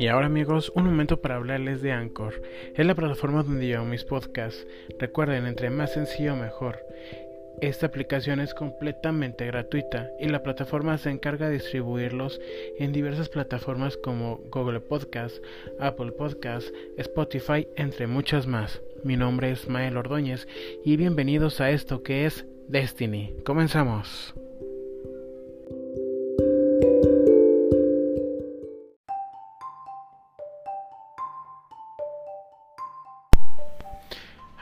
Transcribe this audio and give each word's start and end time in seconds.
Y 0.00 0.06
ahora 0.06 0.28
amigos, 0.28 0.72
un 0.74 0.86
momento 0.86 1.20
para 1.20 1.36
hablarles 1.36 1.82
de 1.82 1.92
Anchor. 1.92 2.40
Es 2.74 2.86
la 2.86 2.94
plataforma 2.94 3.42
donde 3.42 3.66
llevo 3.66 3.84
mis 3.84 4.02
podcasts. 4.02 4.66
Recuerden, 4.98 5.44
entre 5.44 5.68
más 5.68 5.92
sencillo 5.92 6.36
mejor. 6.36 6.78
Esta 7.60 7.84
aplicación 7.84 8.40
es 8.40 8.54
completamente 8.54 9.44
gratuita 9.44 10.08
y 10.18 10.28
la 10.28 10.42
plataforma 10.42 10.96
se 10.96 11.10
encarga 11.10 11.48
de 11.48 11.56
distribuirlos 11.56 12.40
en 12.78 12.92
diversas 12.92 13.28
plataformas 13.28 13.98
como 13.98 14.38
Google 14.50 14.80
Podcast, 14.80 15.36
Apple 15.78 16.12
Podcast, 16.12 16.68
Spotify, 16.96 17.68
entre 17.76 18.06
muchas 18.06 18.46
más. 18.46 18.80
Mi 19.04 19.18
nombre 19.18 19.50
es 19.50 19.68
Mael 19.68 19.98
Ordóñez 19.98 20.48
y 20.82 20.96
bienvenidos 20.96 21.60
a 21.60 21.72
esto 21.72 22.02
que 22.02 22.24
es 22.24 22.46
Destiny. 22.68 23.34
Comenzamos. 23.44 24.34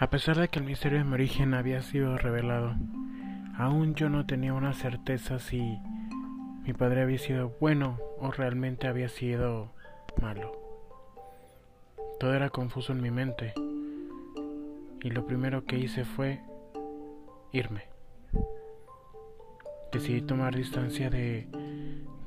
A 0.00 0.10
pesar 0.10 0.38
de 0.38 0.46
que 0.46 0.60
el 0.60 0.64
misterio 0.64 0.98
de 0.98 1.04
mi 1.04 1.14
origen 1.14 1.54
había 1.54 1.82
sido 1.82 2.16
revelado, 2.16 2.76
aún 3.56 3.96
yo 3.96 4.08
no 4.08 4.26
tenía 4.26 4.54
una 4.54 4.72
certeza 4.72 5.40
si 5.40 5.80
mi 6.62 6.72
padre 6.72 7.02
había 7.02 7.18
sido 7.18 7.56
bueno 7.58 7.98
o 8.20 8.30
realmente 8.30 8.86
había 8.86 9.08
sido 9.08 9.72
malo. 10.22 10.52
Todo 12.20 12.32
era 12.32 12.48
confuso 12.48 12.92
en 12.92 13.02
mi 13.02 13.10
mente 13.10 13.54
y 15.02 15.10
lo 15.10 15.26
primero 15.26 15.64
que 15.64 15.78
hice 15.78 16.04
fue 16.04 16.42
irme. 17.50 17.88
Decidí 19.90 20.22
tomar 20.22 20.54
distancia 20.54 21.10
de, 21.10 21.48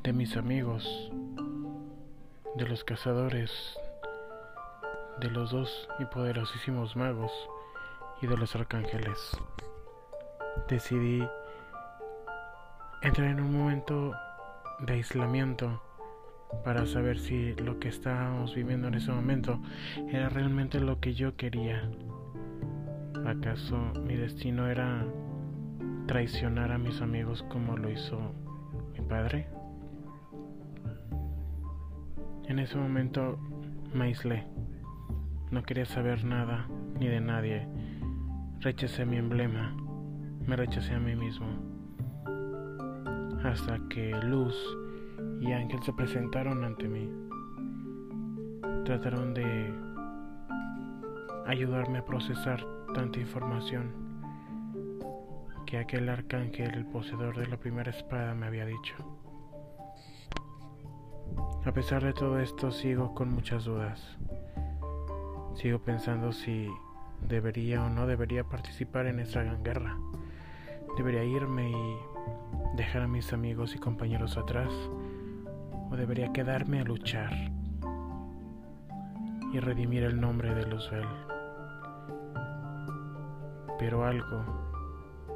de 0.03 0.11
mis 0.11 0.35
amigos, 0.35 1.09
de 2.58 2.67
los 2.67 2.83
cazadores, 2.83 3.77
de 5.22 5.30
los 5.30 5.52
dos 5.52 5.88
y 5.99 6.05
poderosísimos 6.05 6.97
magos 6.97 7.31
y 8.22 8.27
de 8.27 8.38
los 8.38 8.55
arcángeles. 8.55 9.17
Decidí 10.69 11.23
entrar 13.02 13.27
en 13.30 13.41
un 13.41 13.58
momento 13.58 14.14
de 14.80 14.94
aislamiento 14.94 15.81
para 16.64 16.86
saber 16.86 17.17
si 17.17 17.53
lo 17.55 17.80
que 17.80 17.88
estábamos 17.88 18.53
viviendo 18.53 18.88
en 18.88 18.95
ese 18.95 19.11
momento 19.11 19.59
era 20.09 20.30
realmente 20.30 20.80
lo 20.80 20.99
que 20.99 21.14
yo 21.14 21.36
quería. 21.36 21.89
¿Acaso 23.25 23.77
mi 24.05 24.16
destino 24.16 24.67
era 24.67 25.05
traicionar 26.08 26.72
a 26.72 26.77
mis 26.77 27.02
amigos 27.02 27.44
como 27.49 27.77
lo 27.77 27.89
hizo 27.89 28.19
mi 28.94 29.02
padre? 29.02 29.47
En 32.47 32.59
ese 32.59 32.77
momento 32.77 33.39
me 33.94 34.05
aislé. 34.05 34.45
No 35.49 35.64
quería 35.64 35.86
saber 35.86 36.23
nada 36.23 36.67
ni 36.99 37.08
de 37.08 37.22
nadie 37.22 37.67
Rechacé 38.62 39.08
mi 39.08 39.17
emblema, 39.17 39.76
me 40.45 40.56
rechacé 40.56 40.94
a 40.94 41.00
mí 41.00 41.16
mismo. 41.16 41.48
Hasta 43.44 43.80
que 43.90 44.12
Luz 44.23 44.56
y 45.40 45.52
Ángel 45.52 45.81
se 45.81 45.92
presentaron 45.94 46.64
ante 46.64 46.88
mí. 46.88 47.09
Trataron 48.86 49.34
de 49.34 49.73
ayudarme 51.48 51.98
a 51.98 52.06
procesar 52.06 52.64
tanta 52.94 53.20
información 53.20 53.94
que 55.66 55.80
aquel 55.80 56.08
arcángel, 56.08 56.72
el 56.76 56.86
poseedor 56.86 57.36
de 57.36 57.48
la 57.48 57.58
primera 57.58 57.89
espada, 57.89 58.36
me 58.36 58.45
había 58.45 58.67
dicho. 58.67 58.94
A 61.66 61.72
pesar 61.72 62.04
de 62.04 62.14
todo 62.14 62.39
esto, 62.39 62.70
sigo 62.70 63.16
con 63.16 63.34
muchas 63.34 63.66
dudas. 63.66 64.20
Sigo 65.55 65.80
pensando 65.80 66.32
si 66.32 66.70
debería 67.27 67.83
o 67.83 67.89
no 67.89 68.08
debería 68.08 68.43
participar 68.43 69.08
en 69.08 69.20
esta 69.20 69.43
gran 69.43 69.64
guerra. 69.64 69.98
Debería 70.98 71.23
irme 71.23 71.70
y 71.70 72.77
dejar 72.77 73.04
a 73.04 73.08
mis 73.08 73.33
amigos 73.33 73.76
y 73.76 73.80
compañeros 73.80 74.37
atrás 74.37 74.71
o 75.89 75.95
debería 75.95 76.32
quedarme 76.32 76.80
a 76.80 76.83
luchar 76.83 77.32
y 79.54 79.59
redimir 79.59 80.04
el 80.04 80.20
nombre 80.20 80.54
de 80.54 80.65
Luzbel. 80.65 81.08
Pero 83.77 84.05
algo, 84.05 84.43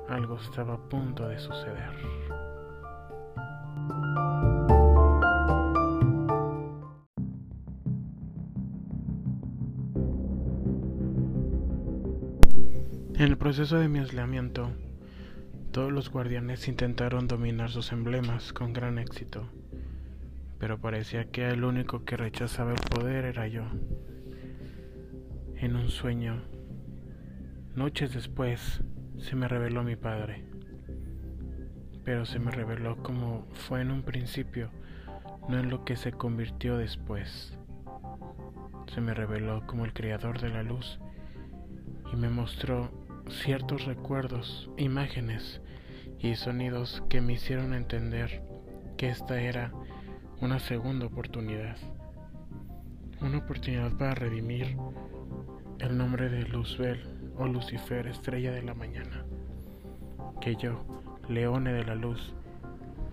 algo 0.07 0.35
estaba 0.38 0.75
a 0.75 0.90
punto 0.90 1.28
de 1.28 1.40
suceder. 1.40 2.25
Proceso 13.45 13.78
de 13.78 13.88
mi 13.88 14.00
aislamiento, 14.00 14.72
todos 15.72 15.91
los 15.91 16.09
guardianes 16.09 16.67
intentaron 16.67 17.28
dominar 17.28 17.69
sus 17.69 17.91
emblemas 17.91 18.51
con 18.53 18.73
gran 18.73 18.97
éxito, 18.97 19.47
pero 20.57 20.79
parecía 20.79 21.25
que 21.25 21.47
el 21.50 21.63
único 21.63 22.05
que 22.05 22.17
rechazaba 22.17 22.72
el 22.72 22.79
poder 22.89 23.23
era 23.23 23.47
yo. 23.47 23.61
En 25.57 25.75
un 25.75 25.89
sueño, 25.89 26.41
noches 27.75 28.16
después, 28.16 28.81
se 29.19 29.35
me 29.35 29.47
reveló 29.47 29.84
mi 29.84 29.95
padre, 29.95 30.44
pero 32.03 32.25
se 32.25 32.39
me 32.39 32.50
reveló 32.50 32.97
como 33.03 33.45
fue 33.53 33.81
en 33.81 33.91
un 33.91 34.01
principio, 34.01 34.72
no 35.47 35.59
en 35.59 35.69
lo 35.69 35.85
que 35.85 35.97
se 35.97 36.11
convirtió 36.11 36.79
después. 36.79 37.55
Se 38.88 39.01
me 39.01 39.13
reveló 39.13 39.67
como 39.67 39.85
el 39.85 39.94
creador 39.94 40.41
de 40.41 40.50
la 40.50 40.63
luz 40.63 41.00
y 42.11 42.16
me 42.16 42.31
mostró 42.31 43.04
ciertos 43.30 43.86
recuerdos, 43.86 44.69
imágenes 44.78 45.62
y 46.19 46.36
sonidos 46.36 47.03
que 47.09 47.22
me 47.22 47.34
hicieron 47.34 47.74
entender 47.74 48.44
que 48.97 49.09
esta 49.09 49.41
era 49.41 49.72
una 50.41 50.59
segunda 50.59 51.06
oportunidad. 51.06 51.78
Una 53.22 53.40
oportunidad 53.40 53.91
para 53.97 54.16
redimir 54.16 54.78
el 55.80 55.97
nombre 55.97 56.30
de 56.30 56.44
Luzbel 56.44 57.02
o 57.38 57.47
Lucifer, 57.47 58.08
estrella 58.08 58.52
de 58.52 58.62
la 58.62 58.74
mañana. 58.74 59.25
Que 60.41 60.56
yo, 60.56 60.84
leone 61.28 61.74
de 61.74 61.85
la 61.85 61.96
luz, 61.96 62.34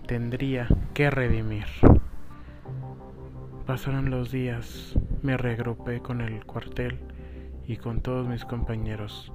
tendría 0.07 0.67
que 0.93 1.09
redimir. 1.09 1.65
Pasaron 3.65 4.09
los 4.09 4.31
días, 4.31 4.97
me 5.21 5.37
regrupé 5.37 6.01
con 6.01 6.21
el 6.21 6.45
cuartel 6.45 6.99
y 7.65 7.77
con 7.77 8.01
todos 8.01 8.27
mis 8.27 8.43
compañeros 8.43 9.31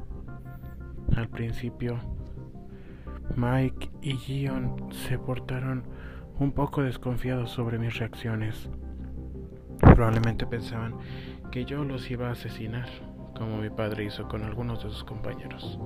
al 1.18 1.28
principio, 1.28 1.98
Mike 3.36 3.90
y 4.02 4.14
Gion 4.16 4.92
se 4.92 5.18
portaron 5.18 5.84
un 6.38 6.52
poco 6.52 6.82
desconfiados 6.82 7.50
sobre 7.50 7.78
mis 7.78 7.98
reacciones. 7.98 8.70
Probablemente 9.80 10.46
pensaban 10.46 10.94
que 11.50 11.64
yo 11.64 11.84
los 11.84 12.10
iba 12.10 12.28
a 12.28 12.32
asesinar, 12.32 12.88
como 13.36 13.58
mi 13.58 13.70
padre 13.70 14.04
hizo 14.04 14.28
con 14.28 14.42
algunos 14.42 14.82
de 14.82 14.90
sus 14.90 15.04
compañeros. 15.04 15.78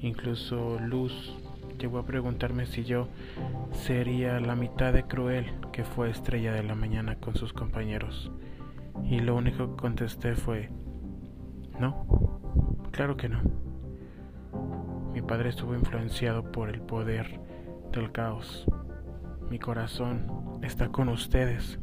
Incluso 0.00 0.78
Luz 0.80 1.36
llegó 1.78 1.98
a 1.98 2.06
preguntarme 2.06 2.66
si 2.66 2.84
yo 2.84 3.08
sería 3.72 4.38
la 4.40 4.54
mitad 4.54 4.92
de 4.92 5.04
cruel 5.04 5.52
que 5.72 5.84
fue 5.84 6.10
estrella 6.10 6.52
de 6.52 6.62
la 6.62 6.74
mañana 6.74 7.16
con 7.16 7.34
sus 7.34 7.52
compañeros. 7.52 8.30
Y 9.04 9.20
lo 9.20 9.34
único 9.34 9.70
que 9.70 9.82
contesté 9.82 10.34
fue, 10.36 10.70
no, 11.80 12.06
Claro 12.94 13.16
que 13.16 13.28
no. 13.28 13.40
Mi 15.12 15.20
padre 15.20 15.48
estuvo 15.48 15.74
influenciado 15.74 16.52
por 16.52 16.70
el 16.70 16.80
poder 16.80 17.40
del 17.90 18.12
caos. 18.12 18.64
Mi 19.50 19.58
corazón 19.58 20.60
está 20.62 20.86
con 20.90 21.08
ustedes 21.08 21.80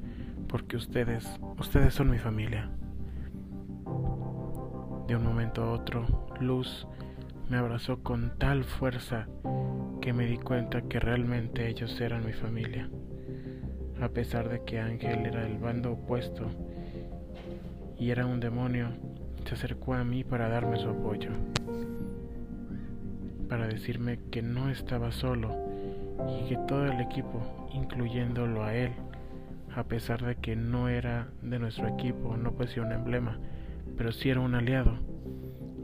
porque 0.48 0.78
ustedes, 0.78 1.38
ustedes 1.60 1.94
son 1.96 2.12
mi 2.12 2.18
familia. 2.18 2.72
De 5.10 5.18
un 5.18 5.26
momento 5.26 5.64
a 5.64 5.74
otro, 5.74 6.30
Luz 6.40 6.88
me 7.50 7.58
abrazó 7.58 8.02
con 8.02 8.38
tal 8.38 8.64
fuerza 8.64 9.28
que 10.00 10.14
me 10.14 10.26
di 10.26 10.38
cuenta 10.38 10.84
que 10.84 11.02
realmente 11.02 11.68
ellos 11.68 12.00
eran 12.00 12.26
mi 12.26 12.32
familia. 12.32 12.90
A 14.02 14.08
pesar 14.08 14.48
de 14.48 14.64
que 14.64 14.80
Ángel 14.80 15.26
era 15.26 15.46
el 15.46 15.58
bando 15.58 15.92
opuesto 15.92 16.48
y 18.00 18.12
era 18.12 18.26
un 18.26 18.40
demonio, 18.40 18.94
se 19.46 19.56
acercó 19.56 19.94
a 19.94 20.04
mí 20.04 20.24
para 20.24 20.50
darme 20.50 20.78
su 20.78 20.90
apoyo, 20.90 21.32
para 23.50 23.68
decirme 23.68 24.20
que 24.32 24.42
no 24.42 24.70
estaba 24.70 25.12
solo 25.12 25.56
y 26.30 26.48
que 26.50 26.58
todo 26.68 26.86
el 26.86 27.00
equipo, 27.02 27.70
incluyéndolo 27.74 28.64
a 28.64 28.76
él, 28.76 28.92
a 29.76 29.84
pesar 29.84 30.24
de 30.24 30.36
que 30.36 30.56
no 30.56 30.90
era 30.90 31.28
de 31.42 31.60
nuestro 31.60 31.88
equipo, 31.88 32.38
no 32.38 32.54
poseía 32.54 32.84
un 32.84 32.92
emblema, 32.92 33.40
pero 33.98 34.12
sí 34.12 34.30
era 34.30 34.40
un 34.40 34.56
aliado, 34.56 34.98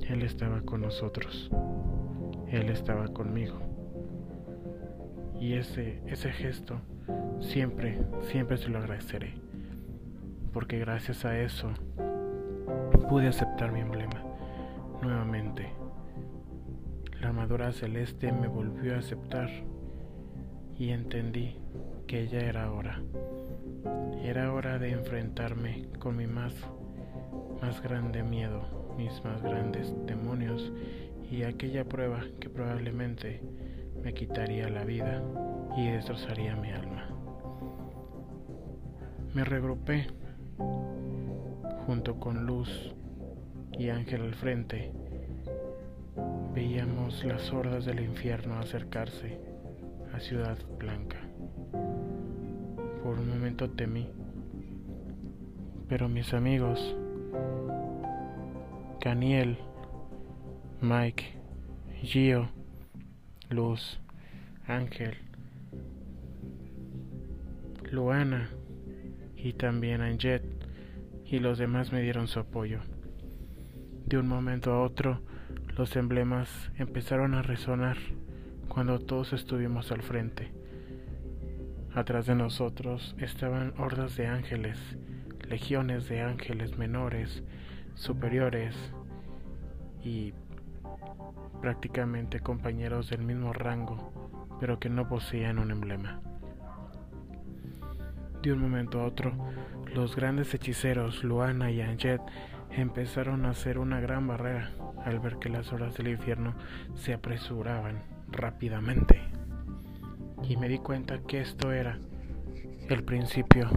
él 0.08 0.22
estaba 0.24 0.62
con 0.62 0.82
nosotros, 0.82 1.50
él 2.50 2.70
estaba 2.70 3.08
conmigo. 3.10 3.60
Y 5.40 5.54
ese, 5.54 6.02
ese 6.08 6.32
gesto 6.32 6.80
siempre, 7.40 8.00
siempre 8.32 8.58
se 8.58 8.70
lo 8.70 8.80
agradeceré, 8.80 9.34
porque 10.52 10.80
gracias 10.80 11.26
a 11.26 11.40
eso 11.40 11.72
pude 13.10 13.28
aceptar 13.28 13.72
mi 13.72 13.80
emblema 13.80 14.22
nuevamente. 15.02 15.70
La 17.22 17.30
armadura 17.30 17.72
celeste 17.72 18.32
me 18.32 18.48
volvió 18.48 18.96
a 18.96 19.00
aceptar 19.00 19.50
y 20.78 20.90
entendí 20.90 21.58
que 22.06 22.28
ya 22.28 22.40
era 22.40 22.72
hora. 22.72 23.02
Era 24.24 24.52
hora 24.52 24.78
de 24.78 24.92
enfrentarme 24.92 25.88
con 26.00 26.18
mi 26.18 26.28
más, 26.28 26.54
más 27.62 27.82
grande 27.82 28.24
miedo, 28.24 28.94
mis 28.98 29.24
más 29.24 29.42
grandes 29.42 29.94
demonios 30.06 30.72
y 31.32 31.44
aquella 31.44 31.86
prueba 31.86 32.26
que 32.42 32.50
probablemente 32.50 33.42
me 34.04 34.14
quitaría 34.14 34.70
la 34.70 34.84
vida 34.84 35.24
y 35.78 35.88
destrozaría 35.88 36.56
mi 36.58 36.72
alma. 36.72 37.08
Me 39.34 39.46
regrupé 39.46 40.08
junto 41.86 42.20
con 42.20 42.46
Luz 42.46 42.97
y 43.78 43.90
Ángel 43.90 44.22
al 44.22 44.36
frente. 44.36 44.92
Veíamos 46.54 47.24
las 47.24 47.52
hordas 47.54 47.86
del 47.86 48.00
infierno 48.00 48.58
acercarse 48.58 49.40
a 50.14 50.20
Ciudad 50.20 50.58
Blanca. 50.80 51.20
Por 53.04 53.20
un 53.20 53.30
momento 53.30 53.70
temí, 53.70 54.10
pero 55.88 56.10
mis 56.10 56.34
amigos, 56.34 56.96
Caniel, 59.00 59.58
Mike, 60.82 61.26
Gio, 62.02 62.50
Luz, 63.50 64.00
Ángel, 64.68 65.16
Luana 67.92 68.50
y 69.36 69.54
también 69.54 70.02
Anjet 70.02 70.44
y 71.26 71.40
los 71.40 71.58
demás 71.58 71.92
me 71.94 72.02
dieron 72.02 72.28
su 72.28 72.40
apoyo. 72.40 72.80
De 74.08 74.18
un 74.18 74.30
momento 74.30 74.72
a 74.72 74.82
otro, 74.84 75.20
los 75.76 75.98
emblemas 75.98 76.72
empezaron 76.78 77.34
a 77.34 77.42
resonar 77.42 77.98
cuando 78.70 79.00
todos 79.00 79.34
estuvimos 79.34 79.92
al 79.92 80.02
frente. 80.02 80.54
Atrás 81.94 82.26
de 82.26 82.36
nosotros 82.36 83.18
estaban 83.20 83.74
hordas 83.78 84.16
de 84.16 84.28
ángeles, 84.28 84.80
legiones 85.50 86.08
de 86.08 86.22
ángeles 86.22 86.78
menores, 86.78 87.44
superiores 87.96 88.78
y 90.02 90.34
prácticamente 91.62 92.40
compañeros 92.40 93.10
del 93.10 93.24
mismo 93.24 93.52
rango, 93.52 94.48
pero 94.62 94.80
que 94.80 94.88
no 94.88 95.10
poseían 95.10 95.60
un 95.60 95.70
emblema. 95.70 96.22
De 98.42 98.54
un 98.54 98.62
momento 98.62 99.02
a 99.02 99.06
otro, 99.06 99.34
los 99.94 100.16
grandes 100.16 100.54
hechiceros 100.54 101.26
Luana 101.26 101.72
y 101.72 101.82
Anjet 101.82 102.22
empezaron 102.82 103.46
a 103.46 103.52
hacer 103.52 103.80
una 103.80 104.00
gran 104.00 104.28
barrera 104.28 104.72
al 105.04 105.20
ver 105.20 105.38
que 105.38 105.50
las 105.50 105.72
horas 105.74 105.96
del 105.96 106.10
infierno 106.10 106.54
se 106.96 107.14
apresuraban 107.14 108.04
rápidamente. 108.30 109.22
Y 110.44 110.58
me 110.58 110.70
di 110.70 110.78
cuenta 110.78 111.20
que 111.20 111.42
esto 111.42 111.72
era 111.72 112.00
el 112.90 113.04
principio 113.04 113.70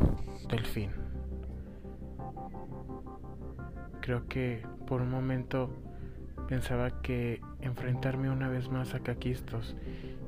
del 0.49 0.65
fin. 0.67 0.91
Creo 4.01 4.29
que 4.29 4.65
por 4.87 5.03
un 5.03 5.11
momento 5.11 5.71
pensaba 6.49 7.01
que 7.03 7.41
enfrentarme 7.61 8.31
una 8.31 8.49
vez 8.49 8.69
más 8.69 8.95
a 8.95 9.01
Caquistos 9.01 9.77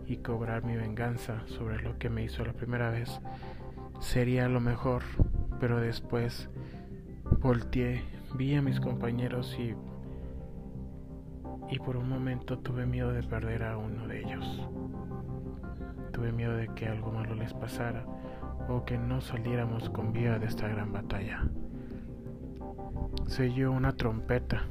y 0.06 0.18
cobrar 0.18 0.64
mi 0.64 0.76
venganza 0.76 1.42
sobre 1.46 1.82
lo 1.82 1.98
que 1.98 2.10
me 2.10 2.24
hizo 2.24 2.44
la 2.44 2.52
primera 2.52 2.90
vez 2.90 3.20
sería 4.00 4.48
lo 4.48 4.60
mejor, 4.60 5.02
pero 5.60 5.80
después 5.80 6.48
volteé, 7.40 8.02
vi 8.34 8.54
a 8.54 8.62
mis 8.62 8.80
compañeros 8.80 9.56
y 9.58 9.74
y 11.72 11.78
por 11.78 11.96
un 11.96 12.06
momento 12.06 12.58
tuve 12.58 12.84
miedo 12.84 13.12
de 13.12 13.22
perder 13.22 13.64
a 13.64 13.78
uno 13.78 14.06
de 14.06 14.20
ellos. 14.20 14.68
Tuve 16.12 16.30
miedo 16.30 16.54
de 16.54 16.68
que 16.74 16.86
algo 16.86 17.10
malo 17.10 17.34
les 17.34 17.54
pasara 17.54 18.04
o 18.68 18.84
que 18.84 18.98
no 18.98 19.22
saliéramos 19.22 19.88
con 19.88 20.12
vida 20.12 20.38
de 20.38 20.46
esta 20.46 20.68
gran 20.68 20.92
batalla. 20.92 21.48
Se 23.26 23.44
oyó 23.44 23.72
una 23.72 23.96
trompeta 23.96 24.64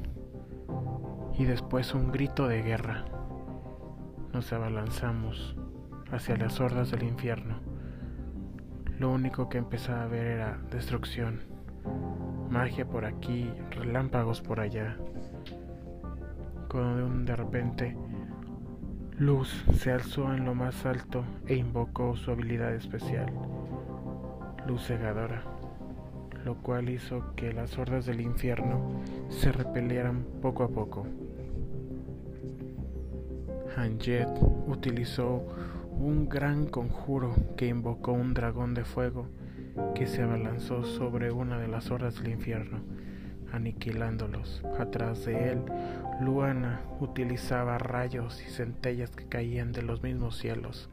y 1.40 1.46
después 1.46 1.96
un 1.96 2.12
grito 2.12 2.48
de 2.48 2.62
guerra. 2.62 3.06
Nos 4.32 4.54
abalanzamos 4.54 5.56
hacia 6.12 6.38
las 6.38 6.60
hordas 6.60 6.92
del 6.92 7.02
infierno. 7.02 7.62
Lo 9.00 9.10
único 9.10 9.50
que 9.50 9.58
empezaba 9.58 10.04
a 10.04 10.08
ver 10.08 10.28
era 10.28 10.60
destrucción, 10.70 11.42
magia 12.52 12.86
por 12.86 13.06
aquí, 13.06 13.50
relámpagos 13.72 14.42
por 14.42 14.60
allá, 14.60 14.98
cuando 16.70 17.32
de 17.32 17.36
repente 17.36 17.96
Luz 19.18 19.64
se 19.74 19.92
alzó 19.92 20.34
en 20.34 20.44
lo 20.44 20.54
más 20.54 20.86
alto 20.86 21.24
e 21.48 21.56
invocó 21.56 22.18
su 22.18 22.30
habilidad 22.30 22.76
especial, 22.76 23.32
Luz 24.68 24.86
cegadora, 24.86 25.44
lo 26.44 26.56
cual 26.56 26.90
hizo 26.90 27.34
que 27.36 27.54
las 27.54 27.78
hordas 27.78 28.06
del 28.06 28.20
infierno 28.20 29.02
se 29.30 29.54
repelieran 29.54 30.26
poco 30.42 30.64
a 30.64 30.68
poco. 30.68 31.08
Hanjet 33.78 34.28
utilizó 34.68 35.46
un 35.92 36.28
gran 36.28 36.66
conjuro 36.66 37.34
que 37.56 37.68
invocó 37.68 38.12
un 38.12 38.34
dragón 38.34 38.74
de 38.74 38.84
fuego 38.84 39.28
que 39.96 40.08
se 40.08 40.22
abalanzó 40.22 40.84
sobre 40.84 41.32
una 41.32 41.60
de 41.60 41.68
las 41.68 41.92
hordas 41.92 42.22
del 42.22 42.32
infierno 42.32 42.82
aniquilándolos. 43.52 44.64
Atrás 44.80 45.26
de 45.26 45.52
él, 45.52 45.62
Luana 46.22 46.82
utilizaba 47.00 47.78
rayos 47.78 48.42
y 48.46 48.50
centellas 48.50 49.12
que 49.12 49.26
caían 49.26 49.72
de 49.72 49.82
los 49.82 50.04
mismos 50.04 50.38
cielos. 50.38 50.90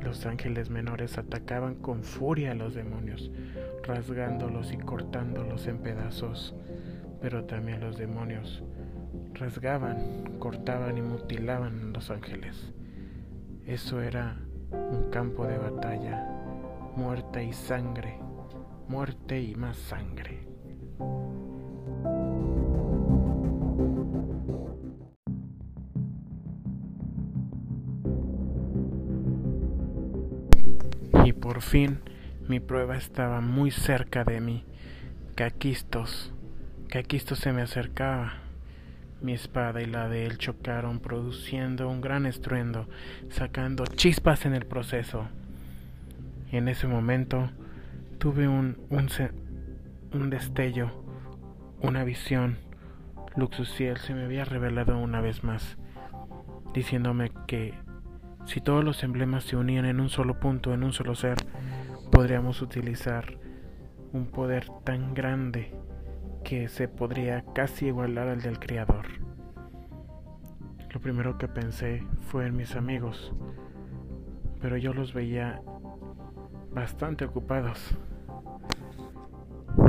Los 0.00 0.24
ángeles 0.26 0.70
menores 0.70 1.18
atacaban 1.18 1.74
con 1.76 2.04
furia 2.04 2.52
a 2.52 2.54
los 2.54 2.74
demonios, 2.74 3.30
rasgándolos 3.82 4.72
y 4.72 4.76
cortándolos 4.76 5.66
en 5.66 5.78
pedazos, 5.78 6.54
pero 7.20 7.44
también 7.44 7.80
los 7.80 7.96
demonios 7.98 8.62
rasgaban, 9.34 10.36
cortaban 10.38 10.96
y 10.96 11.02
mutilaban 11.02 11.80
a 11.80 11.92
los 11.92 12.10
ángeles. 12.10 12.72
Eso 13.66 14.00
era 14.00 14.36
un 14.70 15.10
campo 15.10 15.46
de 15.46 15.58
batalla, 15.58 16.35
muerte 16.96 17.44
y 17.44 17.52
sangre, 17.52 18.18
muerte 18.88 19.40
y 19.40 19.54
más 19.54 19.76
sangre. 19.76 20.46
Y 31.24 31.32
por 31.34 31.60
fin 31.60 32.00
mi 32.48 32.60
prueba 32.60 32.96
estaba 32.96 33.40
muy 33.40 33.70
cerca 33.70 34.24
de 34.24 34.40
mí. 34.40 34.64
Caquistos. 35.34 36.32
Caquistos 36.88 37.40
se 37.40 37.52
me 37.52 37.62
acercaba. 37.62 38.34
Mi 39.20 39.32
espada 39.32 39.82
y 39.82 39.86
la 39.86 40.08
de 40.08 40.24
él 40.24 40.38
chocaron, 40.38 41.00
produciendo 41.00 41.88
un 41.88 42.00
gran 42.00 42.24
estruendo, 42.26 42.88
sacando 43.28 43.84
chispas 43.86 44.46
en 44.46 44.54
el 44.54 44.64
proceso. 44.64 45.28
En 46.52 46.68
ese 46.68 46.86
momento 46.86 47.50
tuve 48.18 48.48
un, 48.48 48.78
un, 48.90 49.08
un 50.12 50.30
destello, 50.30 50.90
una 51.82 52.04
visión. 52.04 52.58
Luxuciel 53.36 53.98
se 53.98 54.14
me 54.14 54.24
había 54.24 54.44
revelado 54.44 54.98
una 54.98 55.20
vez 55.20 55.44
más, 55.44 55.76
diciéndome 56.72 57.30
que 57.46 57.74
si 58.46 58.60
todos 58.60 58.84
los 58.84 59.02
emblemas 59.02 59.44
se 59.44 59.56
unían 59.56 59.84
en 59.84 60.00
un 60.00 60.08
solo 60.08 60.38
punto, 60.38 60.72
en 60.72 60.84
un 60.84 60.92
solo 60.92 61.14
ser, 61.14 61.36
podríamos 62.12 62.62
utilizar 62.62 63.38
un 64.12 64.26
poder 64.26 64.68
tan 64.84 65.12
grande 65.12 65.74
que 66.44 66.68
se 66.68 66.86
podría 66.86 67.44
casi 67.54 67.86
igualar 67.86 68.28
al 68.28 68.40
del 68.40 68.60
Creador. 68.60 69.06
Lo 70.90 71.00
primero 71.00 71.36
que 71.38 71.48
pensé 71.48 72.06
fue 72.20 72.46
en 72.46 72.56
mis 72.56 72.76
amigos, 72.76 73.34
pero 74.60 74.76
yo 74.76 74.94
los 74.94 75.12
veía 75.12 75.60
bastante 76.76 77.24
ocupados. 77.24 77.96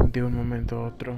De 0.06 0.24
un 0.24 0.34
momento 0.34 0.77
a 0.77 0.88
otro, 0.88 1.15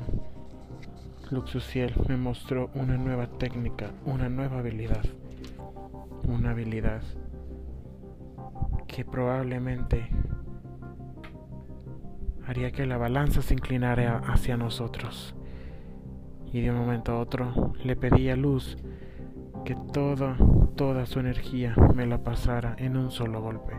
Luxuciel 1.29 1.93
me 2.07 2.17
mostró 2.17 2.71
una 2.73 2.97
nueva 2.97 3.27
técnica, 3.27 3.91
una 4.03 4.29
nueva 4.29 4.57
habilidad. 4.57 5.03
Una 6.27 6.51
habilidad 6.51 7.03
que 8.87 9.05
probablemente 9.05 10.09
haría 12.47 12.71
que 12.71 12.87
la 12.87 12.97
balanza 12.97 13.43
se 13.43 13.53
inclinara 13.53 14.23
hacia 14.25 14.57
nosotros. 14.57 15.35
Y 16.51 16.61
de 16.61 16.71
un 16.71 16.77
momento 16.77 17.11
a 17.11 17.19
otro 17.19 17.73
le 17.83 17.95
pedí 17.95 18.29
a 18.29 18.35
Luz 18.35 18.75
que 19.65 19.75
toda, 19.93 20.35
toda 20.75 21.05
su 21.05 21.19
energía 21.19 21.75
me 21.93 22.07
la 22.07 22.23
pasara 22.23 22.75
en 22.79 22.97
un 22.97 23.11
solo 23.11 23.39
golpe. 23.39 23.75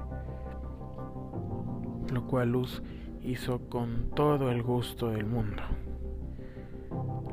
Lo 2.10 2.26
cual 2.26 2.50
Luz 2.50 2.82
hizo 3.22 3.60
con 3.68 4.10
todo 4.14 4.50
el 4.50 4.62
gusto 4.62 5.10
del 5.10 5.26
mundo. 5.26 5.62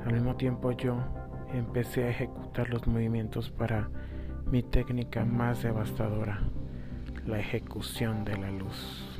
Al 0.05 0.13
mismo 0.13 0.35
tiempo 0.35 0.71
yo 0.71 0.97
empecé 1.53 2.03
a 2.05 2.09
ejecutar 2.09 2.69
los 2.69 2.87
movimientos 2.87 3.49
para 3.49 3.89
mi 4.51 4.63
técnica 4.63 5.25
más 5.25 5.63
devastadora, 5.63 6.41
la 7.25 7.39
ejecución 7.39 8.23
de 8.23 8.37
la 8.37 8.51
luz. 8.51 9.17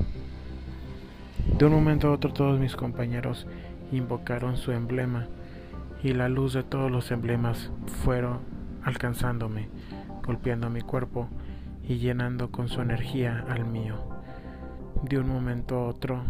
De 1.58 1.66
un 1.66 1.74
momento 1.74 2.08
a 2.08 2.12
otro 2.12 2.32
todos 2.32 2.60
mis 2.60 2.76
compañeros 2.76 3.48
invocaron 3.92 4.58
su 4.58 4.72
emblema 4.72 5.28
y 6.04 6.14
la 6.14 6.30
luz 6.30 6.54
de 6.54 6.64
todos 6.64 6.92
los 6.92 7.12
emblemas 7.12 7.72
fueron 8.04 8.40
alcanzándome, 8.84 9.70
golpeando 10.26 10.70
mi 10.70 10.82
cuerpo 10.82 11.28
y 11.84 11.98
llenando 11.98 12.52
con 12.52 12.68
su 12.68 12.82
energía 12.82 13.46
al 13.50 13.66
mío. 13.66 14.17
De 15.04 15.20
un 15.20 15.30
momento 15.30 15.76
a 15.76 15.88
otro, 15.88 16.24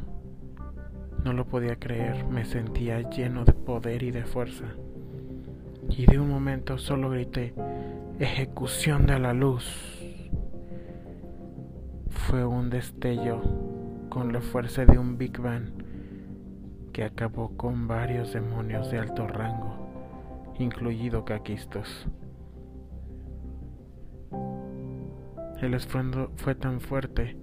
no 1.23 1.33
lo 1.33 1.45
podía 1.45 1.77
creer, 1.77 2.25
me 2.25 2.45
sentía 2.45 3.09
lleno 3.09 3.43
de 3.45 3.53
poder 3.53 4.03
y 4.03 4.11
de 4.11 4.23
fuerza. 4.23 4.65
Y 5.89 6.05
de 6.05 6.19
un 6.19 6.29
momento 6.29 6.77
solo 6.77 7.09
grité, 7.09 7.53
ejecución 8.19 9.05
de 9.07 9.19
la 9.19 9.33
luz. 9.33 9.65
Fue 12.09 12.45
un 12.45 12.69
destello 12.69 13.41
con 14.09 14.33
la 14.33 14.41
fuerza 14.41 14.85
de 14.85 14.97
un 14.99 15.17
Big 15.17 15.39
Bang 15.39 15.69
que 16.91 17.03
acabó 17.03 17.55
con 17.55 17.87
varios 17.87 18.33
demonios 18.33 18.91
de 18.91 18.99
alto 18.99 19.27
rango, 19.27 20.55
incluido 20.59 21.25
Caquistos. 21.25 22.07
El 25.61 25.73
estruendo 25.73 26.31
fue 26.35 26.53
tan 26.53 26.79
fuerte 26.81 27.37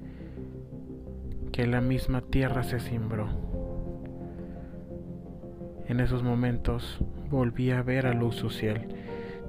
que 1.55 1.69
la 1.69 1.81
misma 1.81 2.21
tierra 2.21 2.65
se 2.65 2.81
cimbró. 2.81 3.29
En 5.87 6.01
esos 6.01 6.25
momentos 6.25 6.99
volví 7.31 7.71
a 7.71 7.81
ver 7.81 8.09
a 8.09 8.13
Luz 8.13 8.35
Social, 8.35 8.89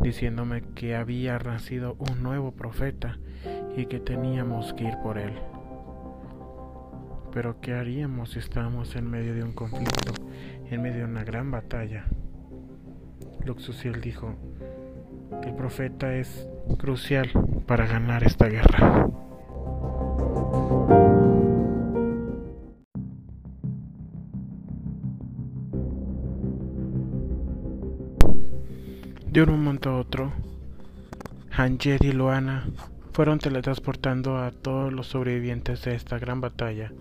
diciéndome 0.01 0.61
que 0.75 0.95
había 0.95 1.39
nacido 1.39 1.95
un 1.97 2.21
nuevo 2.21 2.51
profeta 2.51 3.17
y 3.75 3.87
que 3.87 3.99
teníamos 3.99 4.71
que 4.75 4.83
ir 4.83 4.93
por 5.01 5.17
él. 5.17 5.33
Pero 7.33 7.59
¿qué 7.59 7.73
haríamos 7.73 8.33
si 8.33 8.39
estábamos 8.39 8.95
en 8.95 9.09
medio 9.09 9.33
de 9.33 9.43
un 9.43 9.53
conflicto, 9.53 10.13
en 10.69 10.83
medio 10.83 10.99
de 10.99 11.05
una 11.05 11.23
gran 11.23 11.49
batalla? 11.49 12.05
Luxuciel 13.43 13.99
dijo, 13.99 14.35
el 15.43 15.55
profeta 15.55 16.13
es 16.13 16.47
crucial 16.77 17.31
para 17.65 17.87
ganar 17.87 18.23
esta 18.23 18.45
guerra. 18.45 19.09
De 29.35 29.43
un 29.43 29.49
momento 29.49 29.89
a 29.89 29.97
otro, 29.97 30.31
Hanjet 31.51 32.01
y 32.05 32.13
Luana 32.13 32.69
fueron 33.11 33.37
teletransportando 33.37 34.37
a 34.37 34.51
todos 34.51 34.93
los 34.93 35.07
sobrevivientes 35.07 35.83
de 35.83 35.93
esta 35.93 36.17
gran 36.17 36.39
batalla 36.39 36.93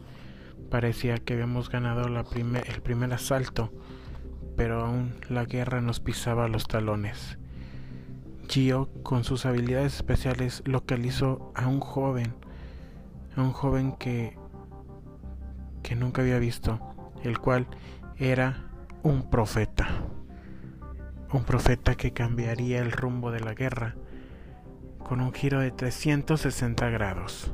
Parecía 0.69 1.19
que 1.19 1.35
habíamos 1.35 1.71
ganado 1.71 2.09
el 2.09 2.83
primer 2.83 3.15
asalto, 3.15 3.71
pero 4.57 4.85
aún 4.85 5.15
la 5.29 5.45
guerra 5.45 5.81
nos 5.81 6.01
pisaba 6.01 6.49
los 6.49 6.67
talones. 6.67 7.39
Gio, 8.49 8.89
con 9.05 9.23
sus 9.23 9.47
habilidades 9.47 9.95
especiales, 9.95 10.65
localizó 10.65 11.53
a 11.55 11.69
un 11.69 11.79
joven, 11.79 12.35
a 13.37 13.43
un 13.43 13.53
joven 13.53 13.93
que, 13.93 14.37
que 15.85 15.95
nunca 15.95 16.23
había 16.23 16.41
visto, 16.41 16.81
el 17.23 17.39
cual 17.39 17.69
era 18.19 18.65
un 19.05 19.31
profeta, 19.31 20.04
un 21.35 21.43
profeta 21.43 21.97
que 21.97 22.13
cambiaría 22.13 22.81
el 22.81 22.93
rumbo 22.93 23.33
de 23.33 23.41
la 23.41 23.55
guerra 23.55 23.97
con 24.99 25.21
un 25.21 25.33
giro 25.33 25.59
de 25.59 25.73
360 25.73 26.89
grados. 26.91 27.53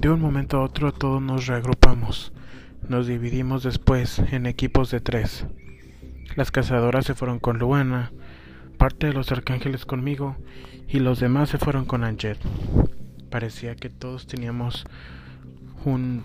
De 0.00 0.08
un 0.08 0.20
momento 0.20 0.56
a 0.56 0.64
otro 0.64 0.92
todos 0.92 1.22
nos 1.22 1.46
reagrupamos. 1.46 2.32
Nos 2.88 3.06
dividimos 3.06 3.62
después 3.62 4.18
en 4.18 4.46
equipos 4.46 4.90
de 4.90 5.00
tres. 5.00 5.46
Las 6.34 6.50
cazadoras 6.50 7.06
se 7.06 7.14
fueron 7.14 7.38
con 7.38 7.58
Luana, 7.58 8.10
parte 8.80 9.08
de 9.08 9.12
los 9.12 9.30
arcángeles 9.30 9.84
conmigo 9.84 10.36
y 10.88 11.00
los 11.00 11.20
demás 11.20 11.50
se 11.50 11.58
fueron 11.58 11.84
con 11.84 12.02
Anjet. 12.02 12.38
Parecía 13.28 13.76
que 13.76 13.90
todos 13.90 14.26
teníamos 14.26 14.86
un, 15.84 16.24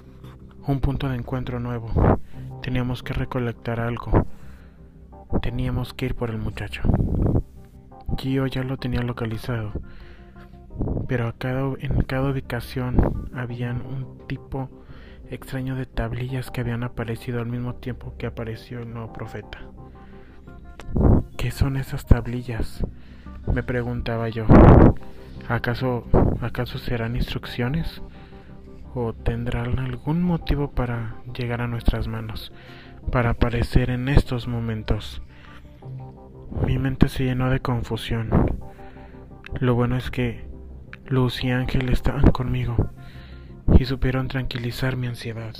un 0.66 0.80
punto 0.80 1.10
de 1.10 1.18
encuentro 1.18 1.60
nuevo. 1.60 1.92
Teníamos 2.64 3.04
que 3.04 3.12
recolectar 3.12 3.82
algo. 3.82 4.26
Teníamos 5.42 5.94
que 5.94 6.06
ir 6.06 6.16
por 6.16 6.30
el 6.30 6.38
muchacho. 6.38 6.82
Gio 8.18 8.48
ya 8.48 8.64
lo 8.64 8.78
tenía 8.78 9.02
localizado 9.02 9.74
pero 11.10 11.34
en 11.80 12.02
cada 12.04 12.30
ubicación 12.30 13.30
habían 13.36 13.82
un 13.82 14.26
tipo 14.28 14.70
extraño 15.30 15.76
de 15.76 15.86
tablillas 15.86 16.52
que 16.52 16.62
habían 16.62 16.84
aparecido 16.84 17.42
al 17.42 17.48
mismo 17.48 17.76
tiempo 17.76 18.16
que 18.18 18.28
apareció 18.28 18.80
el 18.80 18.94
nuevo 18.94 19.12
profeta. 19.12 19.60
¿Qué 21.46 21.52
son 21.52 21.78
esas 21.78 22.08
tablillas? 22.08 22.84
me 23.46 23.62
preguntaba 23.62 24.30
yo. 24.30 24.48
¿Acaso 25.48 26.08
acaso 26.42 26.80
serán 26.80 27.16
instrucciones 27.16 28.02
o 28.96 29.14
tendrán 29.14 29.78
algún 29.78 30.24
motivo 30.24 30.72
para 30.72 31.18
llegar 31.38 31.62
a 31.62 31.68
nuestras 31.68 32.08
manos, 32.08 32.52
para 33.12 33.30
aparecer 33.30 33.92
en 33.92 34.10
estos 34.10 34.48
momentos? 34.48 35.22
Mi 36.66 36.80
mente 36.80 37.10
se 37.10 37.26
llenó 37.26 37.52
de 37.52 37.60
confusión. 37.60 38.32
Lo 39.60 39.76
bueno 39.76 39.98
es 39.98 40.10
que 40.10 40.50
Luz 41.06 41.44
y 41.44 41.52
Ángel 41.52 41.90
estaban 41.90 42.32
conmigo 42.32 42.90
y 43.78 43.86
supieron 43.86 44.30
tranquilizar 44.30 44.96
mi 44.96 45.06
ansiedad. 45.06 45.54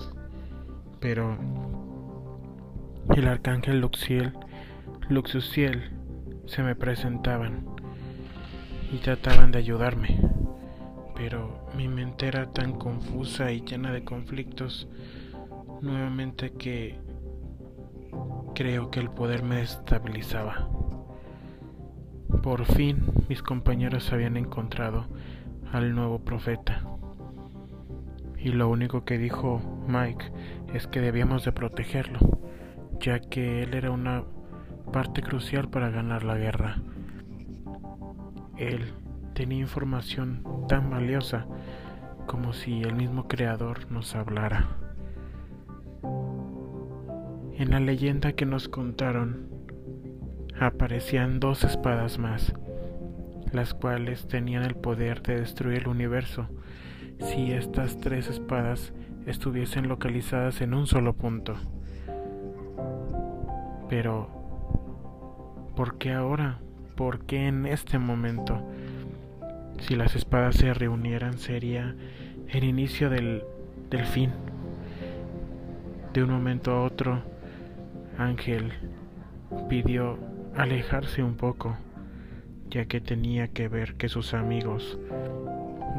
Pero 1.00 1.38
el 3.16 3.28
arcángel 3.28 3.82
Luxiel, 3.82 4.34
Luxuciel 5.08 5.92
se 6.48 6.64
me 6.64 6.74
presentaban 6.74 7.64
y 8.92 8.98
trataban 8.98 9.52
de 9.52 9.60
ayudarme. 9.60 10.20
Pero 11.16 11.68
mi 11.78 11.88
mente 11.88 12.28
era 12.28 12.52
tan 12.52 12.74
confusa 12.74 13.52
y 13.52 13.62
llena 13.62 13.92
de 13.92 14.04
conflictos 14.04 14.88
nuevamente 15.82 16.54
que 16.54 16.98
creo 18.56 18.90
que 18.90 19.00
el 19.00 19.12
poder 19.12 19.44
me 19.44 19.62
estabilizaba. 19.62 20.68
Por 22.42 22.66
fin 22.66 23.04
mis 23.30 23.44
compañeros 23.44 24.12
habían 24.12 24.38
encontrado 24.38 25.06
al 25.72 25.94
nuevo 25.94 26.18
profeta. 26.18 26.82
Y 28.40 28.50
lo 28.50 28.70
único 28.70 29.06
que 29.06 29.20
dijo 29.20 29.62
Mike 29.88 30.32
es 30.74 30.88
que 30.88 31.00
debíamos 31.00 31.46
de 31.46 31.52
protegerlo, 31.52 32.20
ya 33.00 33.20
que 33.20 33.62
él 33.62 33.76
era 33.76 33.92
una 33.92 34.24
parte 34.96 35.22
crucial 35.22 35.68
para 35.68 35.90
ganar 35.90 36.24
la 36.24 36.38
guerra. 36.38 36.78
Él 38.56 38.94
tenía 39.34 39.60
información 39.60 40.42
tan 40.70 40.90
valiosa 40.90 41.48
como 42.28 42.54
si 42.54 42.82
el 42.82 42.96
mismo 42.96 43.28
creador 43.28 43.92
nos 43.92 44.16
hablara. 44.16 44.78
En 47.58 47.72
la 47.72 47.82
leyenda 47.82 48.32
que 48.32 48.46
nos 48.46 48.70
contaron 48.70 49.50
aparecían 50.62 51.42
dos 51.42 51.66
espadas 51.66 52.18
más 52.18 52.54
las 53.52 53.74
cuales 53.74 54.30
tenían 54.30 54.64
el 54.64 54.76
poder 54.76 55.22
de 55.24 55.42
destruir 55.42 55.80
el 55.80 55.88
universo 55.90 56.48
si 57.20 57.52
estas 57.52 58.00
tres 58.00 58.30
espadas 58.30 58.94
estuviesen 59.26 59.90
localizadas 59.90 60.62
en 60.62 60.74
un 60.74 60.88
solo 60.88 61.12
punto. 61.18 61.56
Pero, 63.90 64.45
¿por 65.76 65.98
qué 65.98 66.14
ahora? 66.14 66.60
¿Por 66.96 67.20
qué 67.22 67.48
en 67.48 67.66
este 67.66 68.00
momento? 68.00 68.62
Si 69.80 69.96
las 69.96 70.16
espadas 70.16 70.56
se 70.56 70.74
reunieran 70.74 71.38
sería 71.38 71.96
el 72.50 72.64
inicio 72.64 73.10
del, 73.10 73.44
del 73.90 74.06
fin. 74.06 74.32
De 76.14 76.24
un 76.24 76.32
momento 76.32 76.72
a 76.72 76.84
otro, 76.84 77.22
Ángel 78.18 78.72
pidió 79.70 80.18
alejarse 80.56 81.22
un 81.22 81.36
poco 81.36 81.76
ya 82.70 82.86
que 82.86 83.02
tenía 83.02 83.50
que 83.50 83.68
ver 83.68 83.96
que 83.96 84.10
sus 84.10 84.34
amigos 84.34 84.98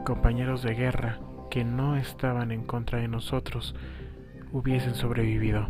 compañeros 0.05 0.63
de 0.63 0.75
guerra 0.75 1.19
que 1.51 1.65
no 1.65 1.97
estaban 1.97 2.53
en 2.53 2.65
contra 2.65 3.01
de 3.01 3.09
nosotros 3.09 3.75
hubiesen 4.53 4.95
sobrevivido. 4.95 5.67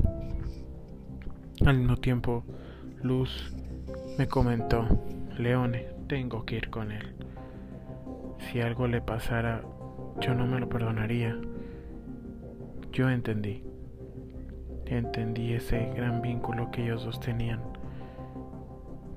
Al 1.64 1.78
mismo 1.78 1.96
tiempo, 1.96 2.44
Luz 3.06 3.54
me 4.18 4.26
comentó, 4.26 4.84
Leone, 5.38 5.86
tengo 6.08 6.44
que 6.44 6.56
ir 6.56 6.70
con 6.70 6.90
él. 6.90 7.14
Si 8.38 8.60
algo 8.60 8.88
le 8.88 9.00
pasara, 9.00 9.62
yo 10.20 10.34
no 10.34 10.44
me 10.46 10.58
lo 10.58 10.68
perdonaría. 10.68 11.38
Yo 12.90 13.08
entendí. 13.08 13.62
Entendí 14.86 15.52
ese 15.52 15.92
gran 15.94 16.20
vínculo 16.20 16.72
que 16.72 16.82
ellos 16.82 17.04
dos 17.04 17.20
tenían. 17.20 17.60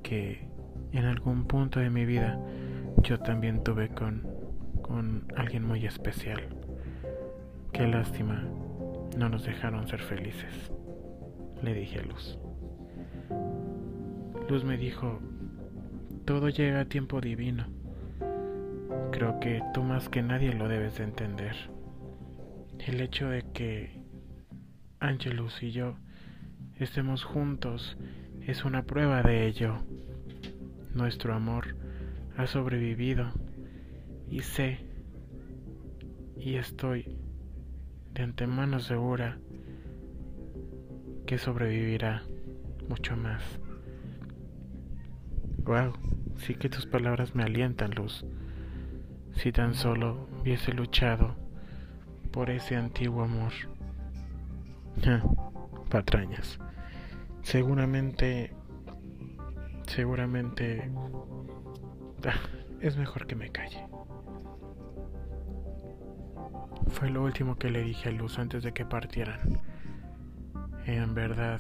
Que 0.04 0.48
en 0.92 1.06
algún 1.06 1.46
punto 1.46 1.80
de 1.80 1.90
mi 1.90 2.06
vida 2.06 2.40
yo 3.02 3.20
también 3.20 3.64
tuve 3.64 3.90
con, 3.90 4.28
con 4.84 5.26
alguien 5.36 5.66
muy 5.66 5.88
especial. 5.88 6.42
Qué 7.72 7.88
lástima, 7.88 8.44
no 9.18 9.30
nos 9.30 9.46
dejaron 9.46 9.88
ser 9.88 10.02
felices, 10.02 10.72
le 11.64 11.74
dije 11.74 12.00
a 12.00 12.04
Luz. 12.04 12.38
Luz 14.50 14.64
me 14.64 14.78
dijo, 14.78 15.20
todo 16.26 16.50
llega 16.50 16.80
a 16.80 16.86
tiempo 16.86 17.22
divino. 17.22 17.68
Creo 19.12 19.40
que 19.40 19.62
tú 19.76 19.84
más 19.84 20.10
que 20.10 20.24
nadie 20.24 20.56
lo 20.56 20.68
debes 20.68 20.98
de 20.98 21.04
entender. 21.04 21.56
El 22.80 23.00
hecho 23.00 23.30
de 23.30 23.44
que 23.54 24.02
Angelus 25.00 25.62
y 25.62 25.70
yo 25.70 25.98
estemos 26.80 27.24
juntos 27.24 27.96
es 28.42 28.66
una 28.66 28.88
prueba 28.88 29.22
de 29.22 29.46
ello. 29.46 29.84
Nuestro 30.96 31.36
amor 31.36 31.76
ha 32.36 32.48
sobrevivido 32.48 33.32
y 34.32 34.40
sé 34.40 34.80
y 36.36 36.56
estoy 36.56 37.20
de 38.16 38.24
antemano 38.24 38.80
segura 38.80 39.38
que 41.28 41.38
sobrevivirá 41.38 42.24
mucho 42.88 43.16
más. 43.16 43.60
Wow, 45.70 45.94
sí 46.38 46.56
que 46.56 46.68
tus 46.68 46.88
palabras 46.88 47.36
me 47.36 47.44
alientan, 47.44 47.92
Luz. 47.92 48.26
Si 49.34 49.52
tan 49.52 49.76
solo 49.76 50.28
hubiese 50.42 50.74
luchado 50.74 51.36
por 52.32 52.50
ese 52.50 52.76
antiguo 52.76 53.22
amor. 53.22 53.54
patrañas. 55.92 56.58
Seguramente, 57.44 58.52
seguramente, 59.86 60.90
ah, 62.26 62.34
es 62.82 62.98
mejor 62.98 63.28
que 63.28 63.36
me 63.36 63.52
calle. 63.52 63.86
Fue 66.88 67.12
lo 67.12 67.24
último 67.24 67.60
que 67.60 67.70
le 67.70 67.84
dije 67.84 68.10
a 68.10 68.12
Luz 68.12 68.40
antes 68.40 68.64
de 68.64 68.74
que 68.74 68.88
partieran. 68.88 69.62
En 70.88 71.14
verdad, 71.14 71.60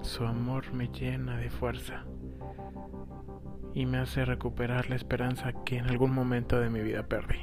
su 0.00 0.24
amor 0.24 0.72
me 0.72 0.88
llena 0.88 1.36
de 1.36 1.50
fuerza 1.50 2.06
y 3.76 3.84
me 3.84 3.98
hace 3.98 4.24
recuperar 4.24 4.88
la 4.88 4.96
esperanza 4.96 5.52
que 5.52 5.76
en 5.76 5.84
algún 5.84 6.10
momento 6.10 6.58
de 6.58 6.70
mi 6.70 6.80
vida 6.80 7.02
perdí. 7.02 7.36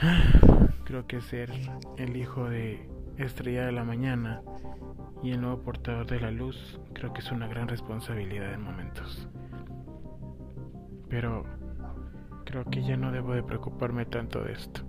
Creo 0.84 1.06
que 1.06 1.20
ser 1.20 1.52
el 1.98 2.16
hijo 2.16 2.48
de 2.48 2.88
Estrella 3.18 3.66
de 3.66 3.72
la 3.72 3.84
Mañana 3.84 4.40
y 5.22 5.32
el 5.32 5.42
nuevo 5.42 5.58
portador 5.58 6.06
de 6.06 6.20
la 6.20 6.30
luz 6.30 6.80
creo 6.94 7.12
que 7.12 7.20
es 7.20 7.30
una 7.30 7.46
gran 7.46 7.68
responsabilidad 7.68 8.54
en 8.54 8.62
momentos. 8.62 9.28
Pero 11.10 11.44
creo 12.46 12.64
que 12.64 12.82
ya 12.82 12.96
no 12.96 13.12
debo 13.12 13.34
de 13.34 13.42
preocuparme 13.42 14.06
tanto 14.06 14.42
de 14.42 14.52
esto. 14.52 14.80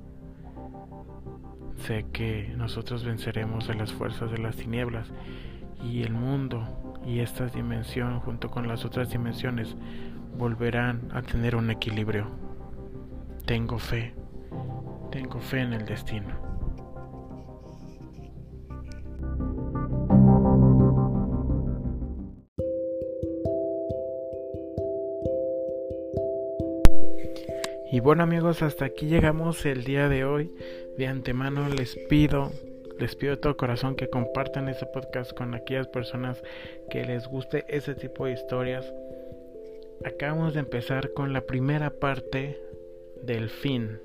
Sé 1.76 2.06
que 2.14 2.54
nosotros 2.56 3.04
venceremos 3.04 3.70
a 3.70 3.74
las 3.74 3.92
fuerzas 3.92 4.32
de 4.32 4.38
las 4.38 4.56
tinieblas 4.56 5.12
y 5.84 6.04
el 6.04 6.14
mundo 6.14 6.89
y 7.06 7.20
esta 7.20 7.48
dimensión 7.48 8.20
junto 8.20 8.50
con 8.50 8.68
las 8.68 8.86
otras 8.86 9.10
dimensiones 9.10 9.76
volverán 10.38 11.10
a 11.12 11.22
tener 11.22 11.56
un 11.56 11.70
equilibrio. 11.72 12.28
Tengo 13.46 13.80
fe, 13.80 14.14
tengo 15.12 15.40
fe 15.40 15.62
en 15.62 15.74
el 15.74 15.86
destino. 15.86 16.50
Y 27.92 28.02
bueno 28.02 28.22
amigos, 28.22 28.62
hasta 28.62 28.86
aquí 28.86 29.08
llegamos 29.08 29.66
el 29.66 29.84
día 29.84 30.10
de 30.10 30.24
hoy. 30.24 30.52
De 30.98 31.08
antemano 31.08 31.68
les 31.70 31.98
pido, 32.08 32.52
les 33.00 33.16
pido 33.16 33.36
de 33.36 33.42
todo 33.42 33.56
corazón 33.56 33.96
que 33.96 34.10
compartan 34.10 34.68
este 34.68 34.86
podcast 34.86 35.34
con 35.34 35.56
aquellas 35.56 35.88
personas 35.88 36.42
que 36.90 37.06
les 37.06 37.28
guste 37.28 37.64
ese 37.70 37.96
tipo 37.96 38.26
de 38.26 38.34
historias. 38.34 38.94
Acabamos 40.04 40.54
de 40.54 40.60
empezar 40.60 41.14
con 41.14 41.32
la 41.32 41.42
primera 41.42 41.92
parte 41.92 42.60
del 43.24 43.50
fin. 43.50 44.00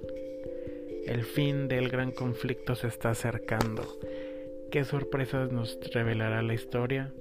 El 1.07 1.25
fin 1.25 1.67
del 1.67 1.89
gran 1.89 2.13
conflicto 2.13 2.77
se 2.77 2.87
está 2.87 3.11
acercando. 3.11 3.83
¿Qué 4.71 4.85
sorpresas 4.85 5.51
nos 5.51 5.79
revelará 5.93 6.43
la 6.43 6.55
historia? 6.55 7.13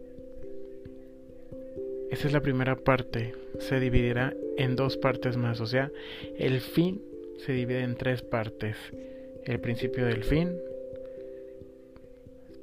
Esa 2.11 2.27
es 2.27 2.33
la 2.33 2.41
primera 2.41 2.75
parte. 2.75 3.33
Se 3.57 3.79
dividirá 3.79 4.35
en 4.57 4.75
dos 4.75 4.97
partes 4.97 5.37
más. 5.37 5.59
O 5.59 5.65
sea, 5.65 5.91
el 6.37 6.61
fin 6.61 7.01
se 7.37 7.53
divide 7.53 7.81
en 7.81 7.95
tres 7.95 8.21
partes. 8.21 8.77
El 9.45 9.59
principio 9.59 10.05
del 10.05 10.23
fin, 10.23 10.55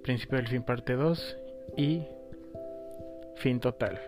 principio 0.03 0.39
del 0.39 0.49
fin 0.49 0.63
parte 0.63 0.95
2 0.95 1.37
y 1.77 2.03
fin 3.37 3.61
total. 3.61 4.01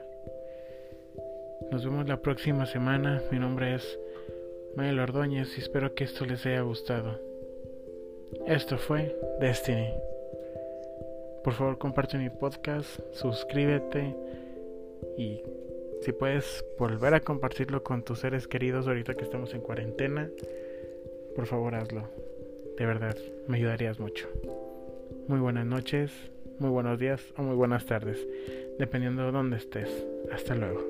Nos 1.71 1.85
vemos 1.85 2.09
la 2.09 2.21
próxima 2.21 2.67
semana. 2.67 3.23
Mi 3.31 3.39
nombre 3.39 3.75
es 3.75 3.99
Mael 4.77 4.99
Ordóñez 4.99 5.57
y 5.57 5.61
espero 5.61 5.95
que 5.95 6.05
esto 6.05 6.27
les 6.27 6.45
haya 6.47 6.63
gustado. 6.63 7.19
Esto 8.47 8.79
fue 8.79 9.17
Destiny. 9.41 9.89
Por 11.45 11.55
favor 11.55 11.79
comparte 11.79 12.19
mi 12.19 12.31
podcast, 12.31 13.01
suscríbete 13.13 14.15
y 15.17 15.43
si 16.03 16.13
puedes 16.13 16.65
volver 16.79 17.15
a 17.15 17.21
compartirlo 17.21 17.83
con 17.83 18.03
tus 18.03 18.21
seres 18.21 18.47
queridos 18.47 18.87
ahorita 18.87 19.15
que 19.15 19.25
estamos 19.25 19.53
en 19.55 19.61
cuarentena, 19.61 20.31
por 21.35 21.47
favor 21.47 21.75
hazlo. 21.75 22.09
De 22.77 22.87
verdad, 22.87 23.17
me 23.47 23.59
ayudarías 23.59 23.99
mucho. 24.01 24.29
Muy 25.33 25.41
buenas 25.41 25.65
noches, 25.65 26.13
muy 26.59 26.69
buenos 26.69 26.99
días 26.99 27.23
o 27.39 27.43
muy 27.43 27.57
buenas 27.57 27.87
tardes, 27.87 28.19
dependiendo 28.79 29.25
de 29.25 29.33
dónde 29.33 29.57
estés. 29.57 29.89
Hasta 30.31 30.55
luego. 30.55 30.85